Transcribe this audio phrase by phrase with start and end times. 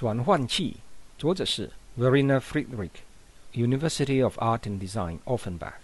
[0.00, 0.78] 转换器，
[1.18, 5.74] 作者是 Verena Friedrich，University of Art and Design Offenbach。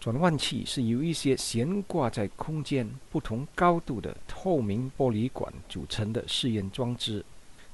[0.00, 7.24] 转换器是由一些悬挂在空间不同高度的透明玻璃管组成的试验装置，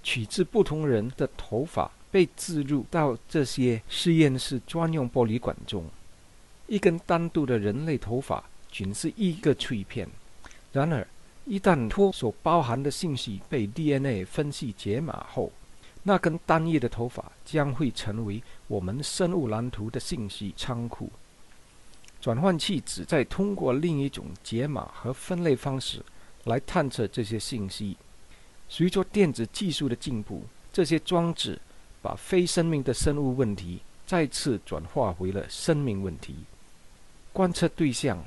[0.02, 5.86] 取自不同人的头发被置入到这些实验室专用玻璃管中。
[6.66, 10.06] 一根单独的人类头发仅是一个碎片，
[10.74, 11.08] 然而。
[11.48, 15.52] 一旦托所包含的信息被 DNA 分析解码后，
[16.02, 21.08] 那根单一的头发将会成为我们生物蓝图的信息仓库。
[22.20, 26.04] 转换器旨在通过另一种解码和分类方式
[26.42, 27.96] 来探测这些信息。
[28.68, 31.56] 随着电子技术的进步，这些装置
[32.02, 36.34] 把非生命的生物问题再次转化为了生命问题。
[37.32, 38.24] 观测对象：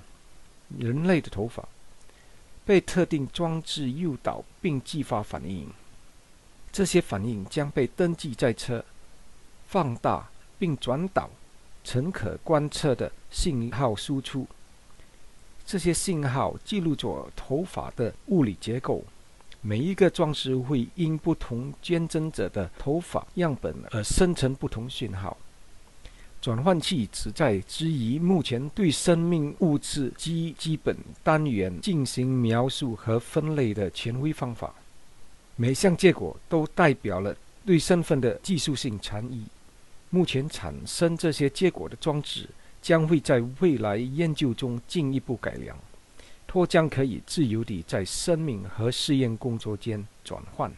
[0.77, 1.67] 人类的头发。
[2.69, 5.67] 被特定装置诱导并激发反应，
[6.71, 8.85] 这些反应将被登记在车、
[9.65, 11.31] 放大并转导
[11.83, 14.45] 成可观测的信号输出。
[15.65, 19.03] 这些信号记录着头发的物理结构。
[19.61, 25.35] 每一个装置会因不同捐赠者的头发样本而生成不同信号。
[26.41, 34.73] 转换器旨在质疑目前对生命物质基基本单元进行描述和分类的权威方法。
[35.57, 39.43] 每项结果都代表了对身份的技术性禅意。
[40.09, 42.49] 目前产生这些结果的装置
[42.81, 45.77] 将会在未来研究中进一步改良，
[46.47, 50.71] 脱将可以自由地在生命和试验工作间转换。